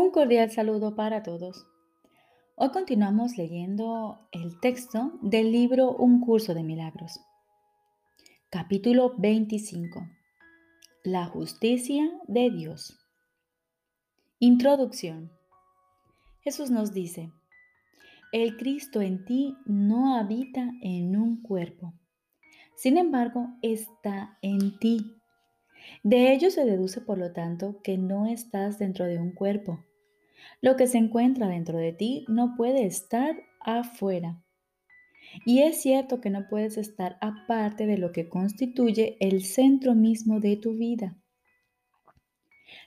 [0.00, 1.66] Un cordial saludo para todos.
[2.54, 7.18] Hoy continuamos leyendo el texto del libro Un curso de milagros.
[8.48, 10.06] Capítulo 25.
[11.02, 12.96] La justicia de Dios.
[14.38, 15.32] Introducción.
[16.42, 17.32] Jesús nos dice,
[18.30, 21.92] el Cristo en ti no habita en un cuerpo.
[22.76, 25.18] Sin embargo, está en ti
[26.02, 29.84] de ello se deduce, por lo tanto, que no estás dentro de un cuerpo.
[30.60, 34.42] Lo que se encuentra dentro de ti no puede estar afuera.
[35.44, 40.40] Y es cierto que no puedes estar aparte de lo que constituye el centro mismo
[40.40, 41.16] de tu vida.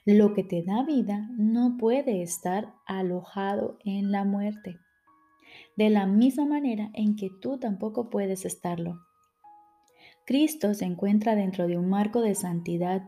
[0.04, 4.78] Lo que te da vida no puede estar alojado en la muerte,
[5.76, 9.00] de la misma manera en que tú tampoco puedes estarlo.
[10.24, 13.02] Cristo se encuentra dentro de un marco de santidad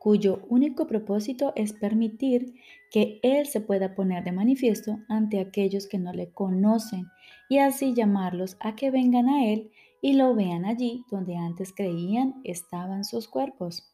[0.00, 2.54] cuyo único propósito es permitir
[2.90, 7.04] que Él se pueda poner de manifiesto ante aquellos que no le conocen
[7.50, 12.40] y así llamarlos a que vengan a Él y lo vean allí donde antes creían
[12.44, 13.92] estaban sus cuerpos.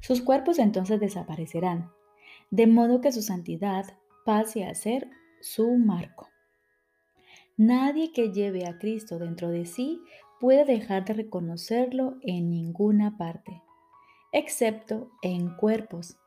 [0.00, 1.92] Sus cuerpos entonces desaparecerán,
[2.50, 3.84] de modo que su santidad
[4.24, 5.08] pase a ser
[5.40, 6.28] su marco.
[7.56, 10.00] Nadie que lleve a Cristo dentro de sí
[10.40, 13.62] puede dejar de reconocerlo en ninguna parte,
[14.34, 16.18] excepto en cuerpos.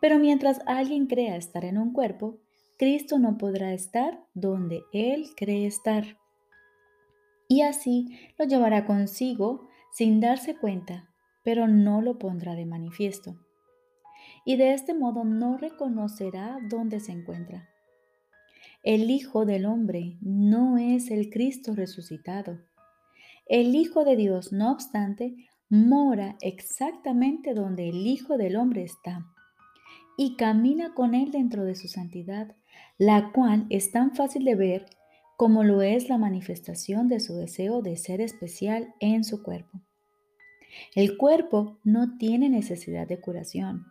[0.00, 2.38] Pero mientras alguien crea estar en un cuerpo,
[2.78, 6.18] Cristo no podrá estar donde Él cree estar.
[7.46, 11.10] Y así lo llevará consigo sin darse cuenta,
[11.44, 13.36] pero no lo pondrá de manifiesto.
[14.44, 17.68] Y de este modo no reconocerá dónde se encuentra.
[18.82, 22.58] El Hijo del Hombre no es el Cristo resucitado
[23.46, 25.34] el Hijo de Dios, no obstante,
[25.72, 29.26] mora exactamente donde el Hijo del Hombre está
[30.18, 32.54] y camina con él dentro de su santidad,
[32.98, 34.84] la cual es tan fácil de ver
[35.38, 39.80] como lo es la manifestación de su deseo de ser especial en su cuerpo.
[40.94, 43.86] El cuerpo no tiene necesidad de curación,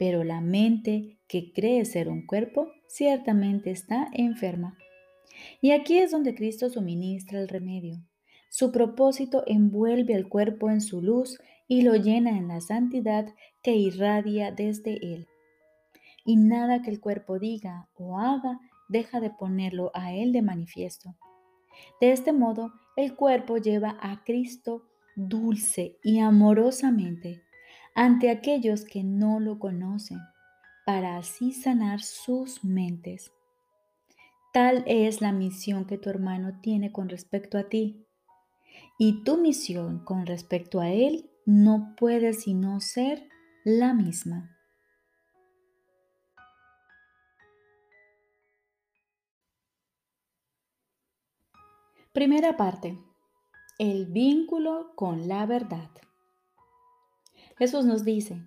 [0.00, 4.76] pero la mente que cree ser un cuerpo ciertamente está enferma.
[5.60, 8.04] Y aquí es donde Cristo suministra el remedio.
[8.50, 11.38] Su propósito envuelve al cuerpo en su luz
[11.68, 15.28] y lo llena en la santidad que irradia desde él.
[16.24, 21.14] Y nada que el cuerpo diga o haga deja de ponerlo a él de manifiesto.
[22.00, 24.82] De este modo, el cuerpo lleva a Cristo
[25.14, 27.44] dulce y amorosamente
[27.94, 30.18] ante aquellos que no lo conocen,
[30.84, 33.32] para así sanar sus mentes.
[34.52, 38.06] Tal es la misión que tu hermano tiene con respecto a ti
[38.98, 43.28] y tu misión con respecto a Él no puede sino ser
[43.64, 44.56] la misma.
[52.12, 52.98] Primera parte.
[53.78, 55.90] El vínculo con la verdad.
[57.56, 58.42] Jesús nos dice,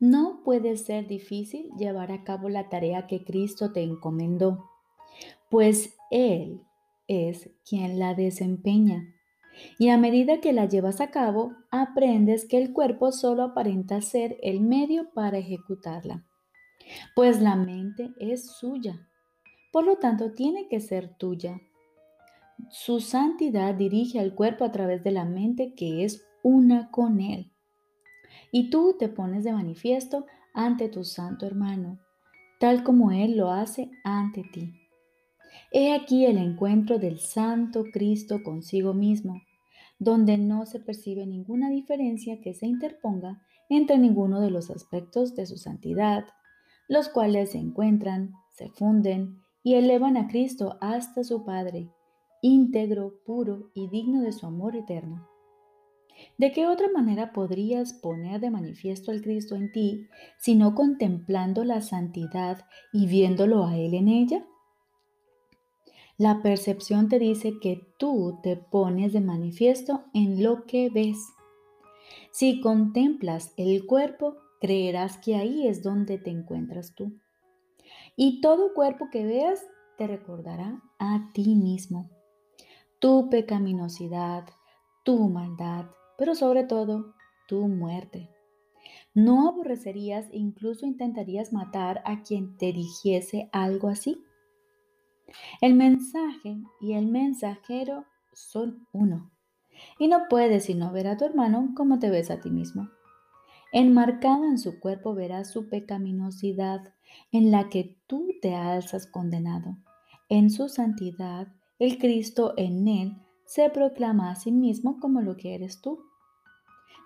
[0.00, 4.70] no puede ser difícil llevar a cabo la tarea que Cristo te encomendó,
[5.50, 6.62] pues Él
[7.06, 9.13] es quien la desempeña.
[9.78, 14.36] Y a medida que la llevas a cabo, aprendes que el cuerpo solo aparenta ser
[14.42, 16.24] el medio para ejecutarla,
[17.14, 19.08] pues la mente es suya.
[19.72, 21.60] Por lo tanto, tiene que ser tuya.
[22.70, 27.52] Su santidad dirige al cuerpo a través de la mente que es una con él.
[28.52, 31.98] Y tú te pones de manifiesto ante tu santo hermano,
[32.60, 34.83] tal como él lo hace ante ti.
[35.72, 39.42] He aquí el encuentro del Santo Cristo consigo mismo,
[39.98, 45.46] donde no se percibe ninguna diferencia que se interponga entre ninguno de los aspectos de
[45.46, 46.26] su santidad,
[46.88, 51.90] los cuales se encuentran, se funden y elevan a Cristo hasta su Padre,
[52.42, 55.26] íntegro, puro y digno de su amor eterno.
[56.38, 60.08] ¿De qué otra manera podrías poner de manifiesto al Cristo en ti,
[60.38, 64.44] sino contemplando la santidad y viéndolo a Él en ella?
[66.16, 71.18] La percepción te dice que tú te pones de manifiesto en lo que ves.
[72.30, 77.18] Si contemplas el cuerpo, creerás que ahí es donde te encuentras tú.
[78.14, 79.66] Y todo cuerpo que veas
[79.98, 82.10] te recordará a ti mismo,
[83.00, 84.46] tu pecaminosidad,
[85.04, 87.14] tu maldad, pero sobre todo
[87.48, 88.30] tu muerte.
[89.14, 94.24] ¿No aborrecerías, incluso intentarías matar a quien te dijese algo así?
[95.60, 99.30] El mensaje y el mensajero son uno.
[99.98, 102.88] Y no puedes sino ver a tu hermano como te ves a ti mismo.
[103.72, 106.94] Enmarcado en su cuerpo verás su pecaminosidad,
[107.32, 109.76] en la que tú te alzas condenado.
[110.28, 111.48] En su santidad,
[111.78, 116.00] el Cristo en él se proclama a sí mismo como lo que eres tú.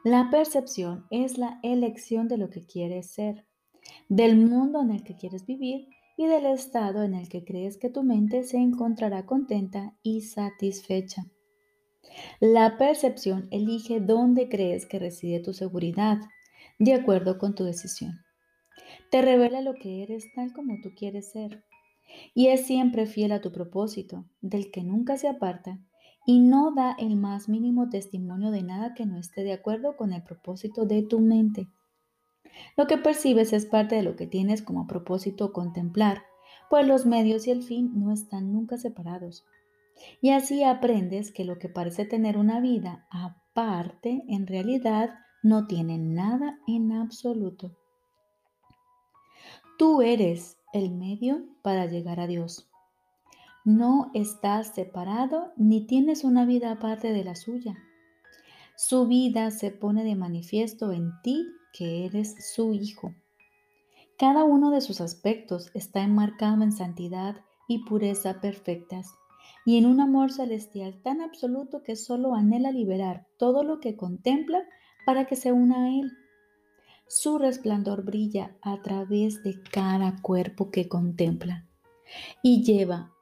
[0.04, 3.46] La percepción es la elección de lo que quieres ser,
[4.08, 5.88] del mundo en el que quieres vivir
[6.18, 11.26] y del estado en el que crees que tu mente se encontrará contenta y satisfecha.
[12.40, 16.18] La percepción elige dónde crees que reside tu seguridad,
[16.80, 18.14] de acuerdo con tu decisión.
[19.12, 21.64] Te revela lo que eres tal como tú quieres ser.
[22.34, 25.78] Y es siempre fiel a tu propósito, del que nunca se aparta,
[26.26, 30.12] y no da el más mínimo testimonio de nada que no esté de acuerdo con
[30.12, 31.68] el propósito de tu mente.
[32.76, 36.22] Lo que percibes es parte de lo que tienes como propósito contemplar,
[36.70, 39.44] pues los medios y el fin no están nunca separados.
[40.20, 45.98] Y así aprendes que lo que parece tener una vida aparte en realidad no tiene
[45.98, 47.76] nada en absoluto.
[49.78, 52.68] Tú eres el medio para llegar a Dios.
[53.64, 57.76] No estás separado ni tienes una vida aparte de la suya.
[58.76, 63.14] Su vida se pone de manifiesto en ti que eres su hijo.
[64.18, 67.36] Cada uno de sus aspectos está enmarcado en santidad
[67.68, 69.14] y pureza perfectas
[69.64, 74.64] y en un amor celestial tan absoluto que solo anhela liberar todo lo que contempla
[75.04, 76.12] para que se una a Él.
[77.06, 81.66] Su resplandor brilla a través de cada cuerpo que contempla
[82.42, 83.12] y lleva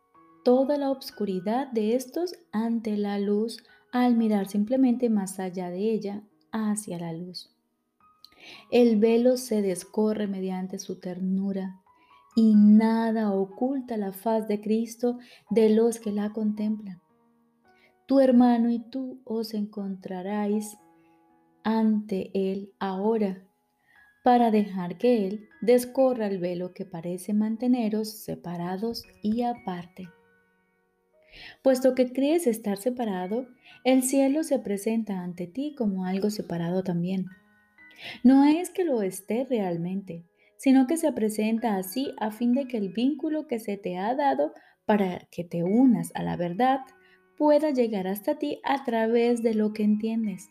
[0.44, 3.62] toda la obscuridad de estos ante la luz
[3.92, 6.22] al mirar simplemente más allá de ella
[6.52, 7.55] hacia la luz.
[8.70, 11.80] El velo se descorre mediante su ternura
[12.34, 15.18] y nada oculta la faz de Cristo
[15.50, 17.00] de los que la contemplan.
[18.06, 20.76] Tu hermano y tú os encontraráis
[21.64, 23.42] ante Él ahora
[24.22, 30.08] para dejar que Él descorra el velo que parece manteneros separados y aparte.
[31.62, 33.46] Puesto que crees estar separado,
[33.84, 37.26] el cielo se presenta ante ti como algo separado también.
[38.22, 40.24] No es que lo esté realmente,
[40.56, 44.14] sino que se presenta así a fin de que el vínculo que se te ha
[44.14, 44.52] dado
[44.84, 46.80] para que te unas a la verdad
[47.36, 50.50] pueda llegar hasta ti a través de lo que entiendes.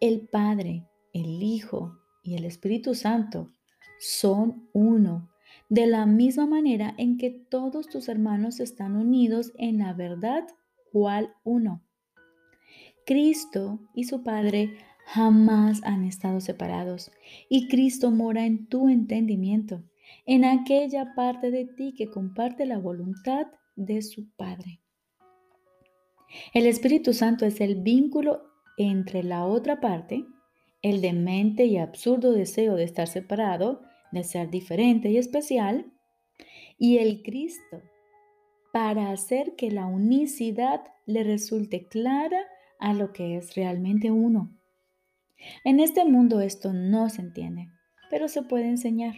[0.00, 3.52] El Padre, el Hijo y el Espíritu Santo
[3.98, 5.30] son uno,
[5.68, 10.46] de la misma manera en que todos tus hermanos están unidos en la verdad
[10.90, 11.82] cual uno.
[13.06, 14.76] Cristo y su Padre
[15.12, 17.10] jamás han estado separados
[17.48, 19.82] y Cristo mora en tu entendimiento,
[20.24, 24.80] en aquella parte de ti que comparte la voluntad de su Padre.
[26.54, 28.42] El Espíritu Santo es el vínculo
[28.78, 30.24] entre la otra parte,
[30.80, 35.92] el demente y absurdo deseo de estar separado, de ser diferente y especial,
[36.78, 37.82] y el Cristo,
[38.72, 42.46] para hacer que la unicidad le resulte clara
[42.78, 44.59] a lo que es realmente uno.
[45.64, 47.68] En este mundo esto no se entiende,
[48.10, 49.14] pero se puede enseñar.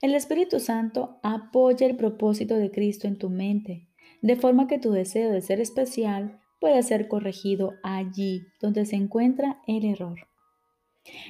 [0.00, 3.88] El Espíritu Santo apoya el propósito de Cristo en tu mente,
[4.20, 9.60] de forma que tu deseo de ser especial pueda ser corregido allí donde se encuentra
[9.66, 10.28] el error.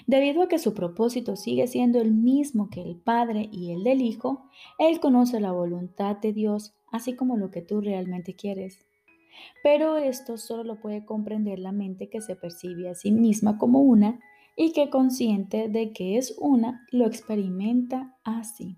[0.07, 4.03] Debido a que su propósito sigue siendo el mismo que el Padre y el del
[4.03, 4.45] Hijo,
[4.79, 8.87] Él conoce la voluntad de Dios, así como lo que tú realmente quieres.
[9.63, 13.81] Pero esto solo lo puede comprender la mente que se percibe a sí misma como
[13.81, 14.21] una
[14.57, 18.77] y que consciente de que es una, lo experimenta así.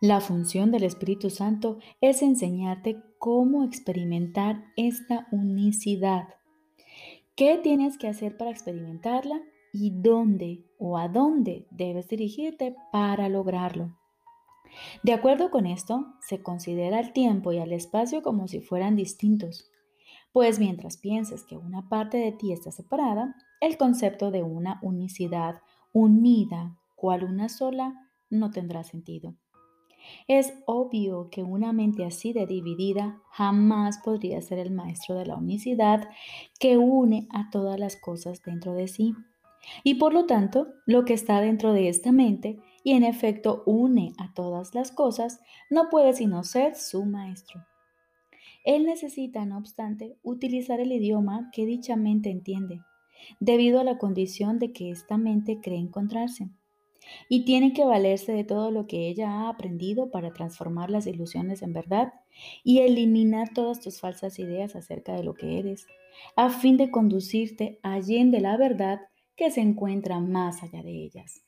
[0.00, 6.28] La función del Espíritu Santo es enseñarte cómo experimentar esta unicidad.
[7.36, 9.42] ¿Qué tienes que hacer para experimentarla
[9.74, 13.99] y dónde o a dónde debes dirigirte para lograrlo?
[15.02, 19.70] De acuerdo con esto, se considera el tiempo y el espacio como si fueran distintos,
[20.32, 25.60] pues mientras pienses que una parte de ti está separada, el concepto de una unicidad
[25.92, 29.34] unida, cual una sola, no tendrá sentido.
[30.28, 35.36] Es obvio que una mente así de dividida jamás podría ser el maestro de la
[35.36, 36.08] unicidad
[36.58, 39.14] que une a todas las cosas dentro de sí.
[39.84, 44.12] Y por lo tanto, lo que está dentro de esta mente y en efecto une
[44.18, 47.64] a todas las cosas, no puede sino ser su maestro.
[48.64, 52.82] Él necesita, no obstante, utilizar el idioma que dicha mente entiende,
[53.38, 56.50] debido a la condición de que esta mente cree encontrarse,
[57.28, 61.62] y tiene que valerse de todo lo que ella ha aprendido para transformar las ilusiones
[61.62, 62.12] en verdad
[62.62, 65.86] y eliminar todas tus falsas ideas acerca de lo que eres,
[66.36, 69.00] a fin de conducirte allí de la verdad
[69.36, 71.42] que se encuentra más allá de ellas.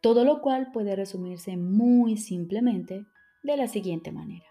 [0.00, 3.06] Todo lo cual puede resumirse muy simplemente
[3.42, 4.46] de la siguiente manera.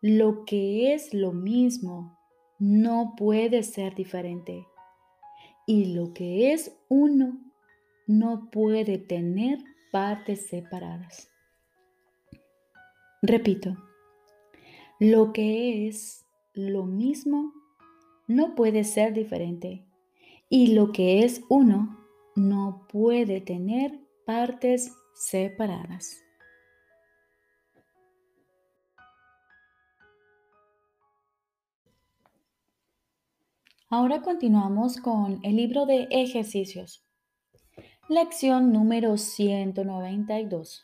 [0.00, 2.18] Lo que es lo mismo
[2.58, 4.66] no puede ser diferente
[5.66, 7.38] y lo que es uno
[8.06, 9.58] no puede tener
[9.90, 11.30] partes separadas.
[13.22, 13.76] Repito,
[14.98, 16.24] lo que es
[16.54, 17.52] lo mismo
[18.26, 19.84] no puede ser diferente
[20.48, 22.01] y lo que es uno
[22.34, 26.22] no puede tener partes separadas.
[33.88, 37.04] Ahora continuamos con el libro de ejercicios.
[38.08, 40.82] Lección número 192.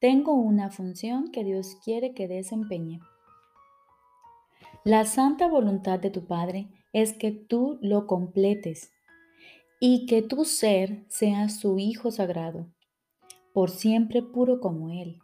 [0.00, 3.00] Tengo una función que Dios quiere que desempeñe.
[4.84, 8.92] La santa voluntad de tu Padre es que tú lo completes
[9.80, 12.66] y que tu ser sea su Hijo sagrado,
[13.52, 15.18] por siempre puro como Él,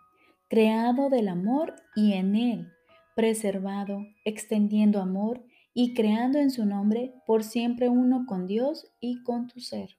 [0.49, 2.68] creado del amor y en Él,
[3.16, 9.49] preservado, extendiendo amor y creando en su nombre por siempre uno con Dios y con
[9.49, 9.99] tu ser.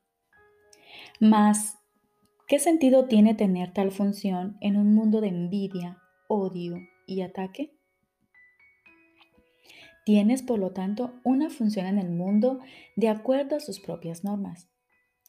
[1.19, 1.77] Mas,
[2.47, 5.97] ¿qué sentido tiene tener tal función en un mundo de envidia,
[6.27, 7.75] odio y ataque?
[10.05, 12.59] Tienes, por lo tanto, una función en el mundo
[12.95, 14.69] de acuerdo a sus propias normas.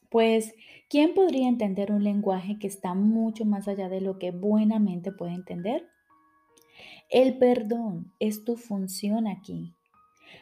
[0.09, 0.53] Pues,
[0.89, 5.33] ¿quién podría entender un lenguaje que está mucho más allá de lo que buenamente puede
[5.33, 5.85] entender?
[7.09, 9.73] El perdón es tu función aquí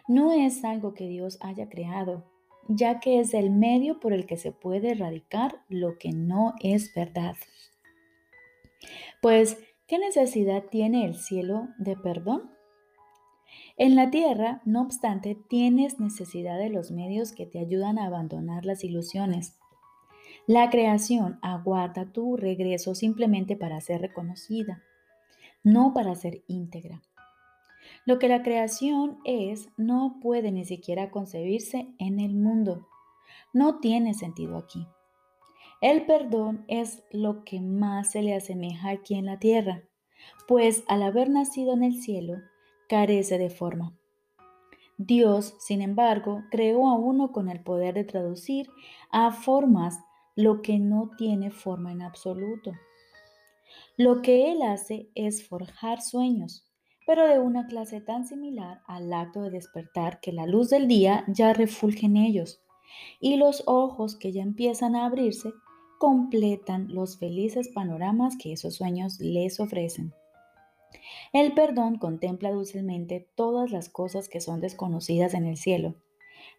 [0.08, 2.26] no es algo que Dios haya creado,
[2.68, 6.94] ya que es el medio por el que se puede erradicar lo que no es
[6.94, 7.36] verdad.
[9.22, 12.52] Pues, ¿qué necesidad tiene el cielo de perdón?
[13.78, 18.66] En la tierra, no obstante, tienes necesidad de los medios que te ayudan a abandonar
[18.66, 19.58] las ilusiones.
[20.48, 24.82] La creación aguarda tu regreso simplemente para ser reconocida,
[25.62, 27.02] no para ser íntegra.
[28.06, 32.88] Lo que la creación es no puede ni siquiera concebirse en el mundo.
[33.52, 34.88] No tiene sentido aquí.
[35.82, 39.84] El perdón es lo que más se le asemeja aquí en la tierra,
[40.48, 42.38] pues al haber nacido en el cielo,
[42.88, 43.98] carece de forma.
[44.98, 48.70] Dios, sin embargo, creó a uno con el poder de traducir
[49.12, 50.00] a formas
[50.36, 52.72] lo que no tiene forma en absoluto.
[53.98, 56.66] Lo que Él hace es forjar sueños,
[57.06, 61.26] pero de una clase tan similar al acto de despertar que la luz del día
[61.28, 62.62] ya refulge en ellos,
[63.20, 65.54] y los ojos que ya empiezan a abrirse
[65.98, 70.14] completan los felices panoramas que esos sueños les ofrecen.
[71.36, 75.96] El perdón contempla dulcemente todas las cosas que son desconocidas en el cielo,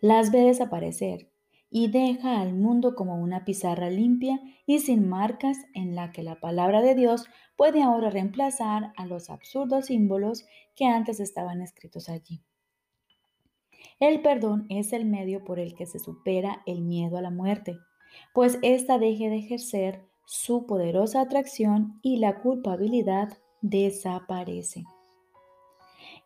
[0.02, 1.30] las ve desaparecer
[1.70, 6.40] y deja al mundo como una pizarra limpia y sin marcas en la que la
[6.40, 7.24] palabra de Dios
[7.56, 12.42] puede ahora reemplazar a los absurdos símbolos que antes estaban escritos allí.
[13.98, 17.78] El perdón es el medio por el que se supera el miedo a la muerte,
[18.34, 24.84] pues ésta deje de ejercer su poderosa atracción y la culpabilidad desaparece.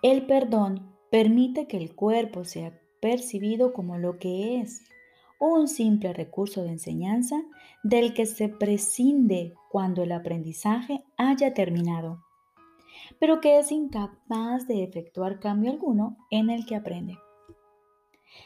[0.03, 4.83] El perdón permite que el cuerpo sea percibido como lo que es,
[5.39, 7.43] un simple recurso de enseñanza
[7.83, 12.23] del que se prescinde cuando el aprendizaje haya terminado,
[13.19, 17.19] pero que es incapaz de efectuar cambio alguno en el que aprende.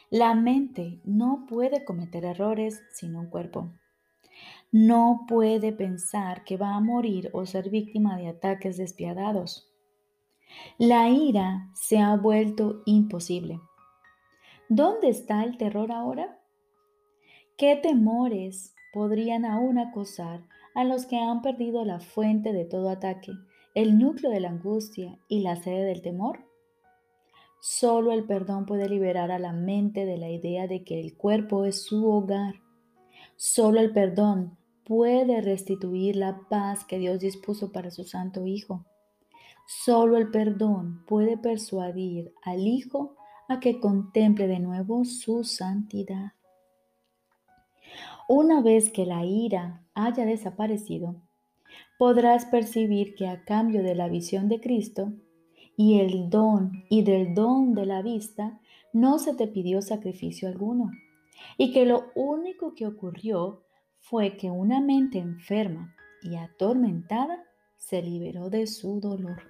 [0.09, 3.71] La mente no puede cometer errores sin un cuerpo.
[4.77, 9.71] No puede pensar que va a morir o ser víctima de ataques despiadados.
[10.77, 13.61] La ira se ha vuelto imposible.
[14.67, 16.41] ¿Dónde está el terror ahora?
[17.55, 23.31] ¿Qué temores podrían aún acosar a los que han perdido la fuente de todo ataque,
[23.75, 26.49] el núcleo de la angustia y la sede del temor?
[27.61, 31.63] Solo el perdón puede liberar a la mente de la idea de que el cuerpo
[31.63, 32.55] es su hogar.
[33.37, 38.85] Solo el perdón puede restituir la paz que Dios dispuso para su Santo Hijo.
[39.67, 43.15] Solo el perdón puede persuadir al Hijo
[43.47, 46.33] a que contemple de nuevo su santidad.
[48.27, 51.15] Una vez que la ira haya desaparecido,
[51.97, 55.13] podrás percibir que a cambio de la visión de Cristo
[55.77, 58.59] y el don y del don de la vista,
[58.93, 60.91] no se te pidió sacrificio alguno,
[61.57, 63.64] y que lo único que ocurrió
[64.07, 67.43] fue que una mente enferma y atormentada
[67.75, 69.41] se liberó de su dolor.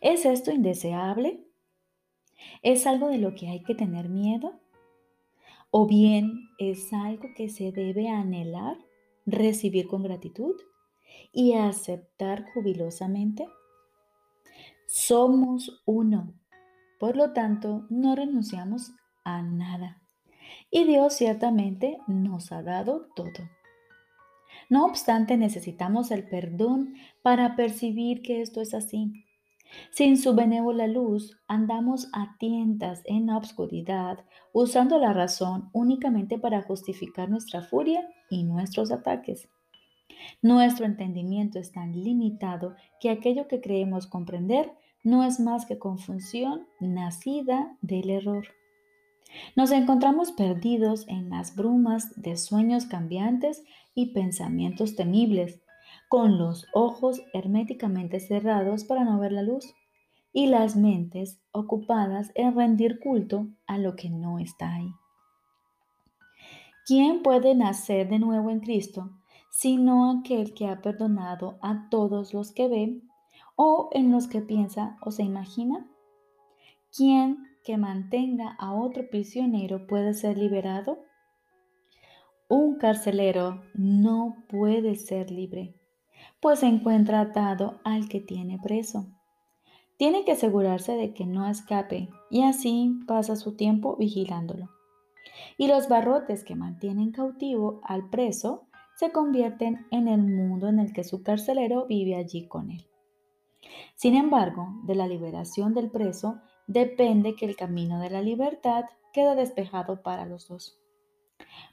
[0.00, 1.44] ¿Es esto indeseable?
[2.62, 4.60] ¿Es algo de lo que hay que tener miedo?
[5.70, 8.76] ¿O bien es algo que se debe anhelar,
[9.26, 10.54] recibir con gratitud
[11.32, 13.48] y aceptar jubilosamente?
[14.86, 16.34] Somos uno,
[17.00, 18.92] por lo tanto no renunciamos
[19.24, 20.03] a nada.
[20.70, 23.48] Y Dios ciertamente nos ha dado todo.
[24.68, 29.24] No obstante, necesitamos el perdón para percibir que esto es así.
[29.90, 36.62] Sin su benévola luz, andamos a tientas en la obscuridad, usando la razón únicamente para
[36.62, 39.48] justificar nuestra furia y nuestros ataques.
[40.42, 46.66] Nuestro entendimiento es tan limitado que aquello que creemos comprender no es más que confusión
[46.80, 48.46] nacida del error.
[49.56, 53.64] Nos encontramos perdidos en las brumas de sueños cambiantes
[53.94, 55.60] y pensamientos temibles,
[56.08, 59.74] con los ojos herméticamente cerrados para no ver la luz
[60.32, 64.92] y las mentes ocupadas en rendir culto a lo que no está ahí.
[66.86, 69.10] ¿Quién puede nacer de nuevo en Cristo
[69.50, 73.00] sino aquel que ha perdonado a todos los que ve
[73.54, 75.88] o en los que piensa o se imagina?
[76.94, 80.98] ¿Quién que mantenga a otro prisionero puede ser liberado?
[82.48, 85.74] Un carcelero no puede ser libre,
[86.40, 89.06] pues se encuentra atado al que tiene preso.
[89.96, 94.68] Tiene que asegurarse de que no escape y así pasa su tiempo vigilándolo.
[95.56, 98.66] Y los barrotes que mantienen cautivo al preso
[98.96, 102.86] se convierten en el mundo en el que su carcelero vive allí con él.
[103.94, 109.36] Sin embargo, de la liberación del preso depende que el camino de la libertad quede
[109.36, 110.78] despejado para los dos.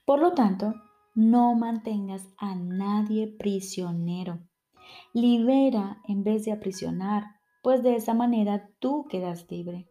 [0.05, 0.75] Por lo tanto,
[1.15, 4.39] no mantengas a nadie prisionero.
[5.13, 7.23] Libera en vez de aprisionar,
[7.63, 9.87] pues de esa manera tú quedas libre.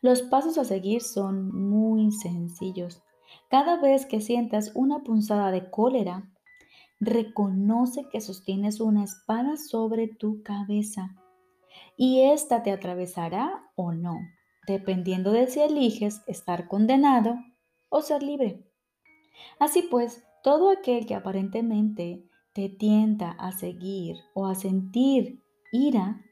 [0.00, 3.02] Los pasos a seguir son muy sencillos.
[3.48, 6.30] Cada vez que sientas una punzada de cólera,
[7.00, 11.14] reconoce que sostienes una espada sobre tu cabeza
[11.96, 14.18] y ésta te atravesará o no,
[14.66, 17.36] dependiendo de si eliges estar condenado
[17.88, 18.64] o ser libre.
[19.58, 26.24] Así pues, todo aquel que aparentemente te tienta a seguir o a sentir ira,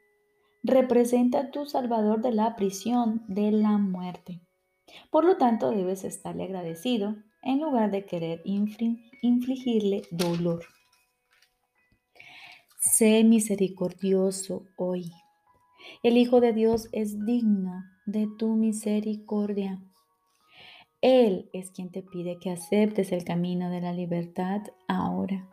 [0.62, 4.40] representa a tu Salvador de la prisión de la muerte.
[5.10, 10.64] Por lo tanto, debes estarle agradecido en lugar de querer infligirle dolor.
[12.80, 15.12] Sé misericordioso hoy.
[16.02, 19.82] El Hijo de Dios es digno de tu misericordia.
[21.00, 25.48] Él es quien te pide que aceptes el camino de la libertad ahora.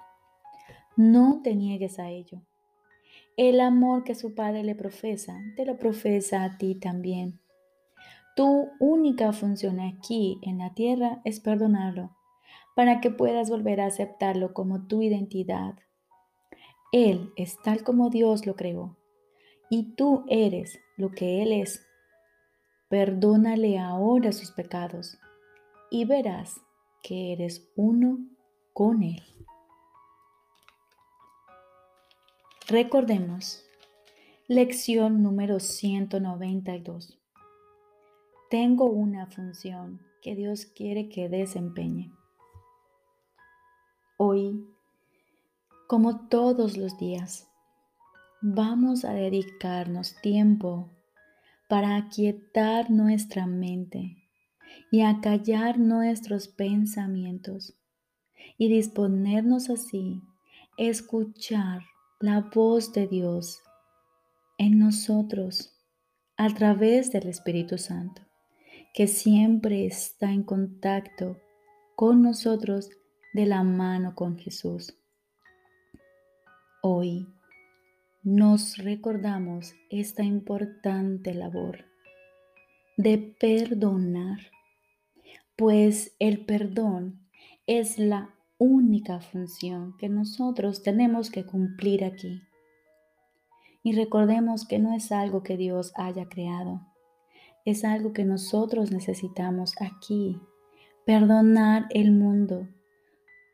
[0.95, 2.41] No te niegues a ello.
[3.35, 7.39] El amor que su Padre le profesa, te lo profesa a ti también.
[8.35, 12.15] Tu única función aquí en la tierra es perdonarlo,
[12.75, 15.75] para que puedas volver a aceptarlo como tu identidad.
[16.91, 18.97] Él es tal como Dios lo creó
[19.73, 21.83] y tú eres lo que Él es.
[22.89, 25.17] Perdónale ahora sus pecados
[25.89, 26.61] y verás
[27.01, 28.19] que eres uno
[28.71, 29.23] con Él.
[32.67, 33.65] Recordemos,
[34.47, 37.17] lección número 192.
[38.51, 42.11] Tengo una función que Dios quiere que desempeñe.
[44.17, 44.67] Hoy,
[45.87, 47.49] como todos los días,
[48.45, 50.89] vamos a dedicarnos tiempo
[51.69, 54.17] para aquietar nuestra mente
[54.91, 57.73] y acallar nuestros pensamientos
[58.57, 60.21] y disponernos así
[60.77, 61.83] a escuchar
[62.19, 63.61] la voz de Dios
[64.57, 65.79] en nosotros
[66.35, 68.23] a través del Espíritu Santo,
[68.93, 71.37] que siempre está en contacto
[71.95, 72.89] con nosotros
[73.33, 74.97] de la mano con Jesús.
[76.81, 77.32] Hoy
[78.23, 81.83] nos recordamos esta importante labor
[82.95, 84.39] de perdonar,
[85.57, 87.19] pues el perdón
[87.67, 92.41] es la única función que nosotros tenemos que cumplir aquí.
[93.83, 96.79] Y recordemos que no es algo que Dios haya creado,
[97.65, 100.39] es algo que nosotros necesitamos aquí,
[101.05, 102.69] perdonar el mundo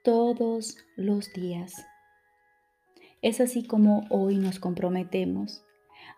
[0.04, 1.89] todos los días.
[3.22, 5.64] Es así como hoy nos comprometemos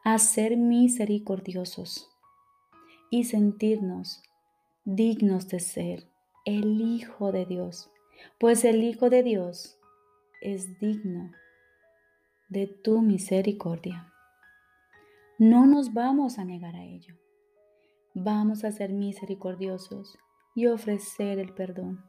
[0.04, 2.10] a ser misericordiosos
[3.10, 4.22] y sentirnos
[4.86, 6.08] dignos de ser
[6.46, 7.90] el Hijo de Dios,
[8.40, 9.80] pues el Hijo de Dios
[10.42, 11.32] es digno
[12.50, 14.12] de tu misericordia.
[15.40, 17.16] No nos vamos a negar a ello.
[18.14, 20.18] Vamos a ser misericordiosos
[20.54, 22.04] y ofrecer el perdón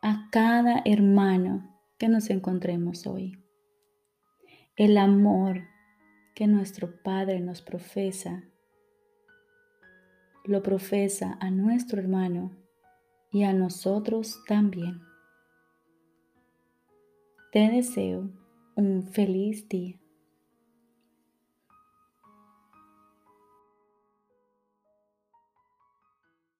[0.00, 3.39] a cada hermano que nos encontremos hoy.
[4.80, 5.68] El amor
[6.34, 8.44] que nuestro Padre nos profesa,
[10.46, 12.56] lo profesa a nuestro hermano
[13.30, 15.02] y a nosotros también.
[17.52, 18.30] Te deseo
[18.74, 20.00] un feliz día.